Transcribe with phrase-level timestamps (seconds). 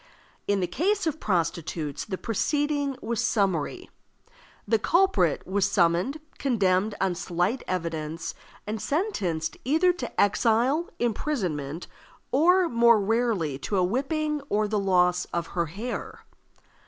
[0.47, 3.91] In the case of prostitutes the proceeding was summary.
[4.67, 8.33] The culprit was summoned, condemned on slight evidence,
[8.65, 11.85] and sentenced either to exile, imprisonment,
[12.31, 16.25] or, more rarely, to a whipping or the loss of her hair.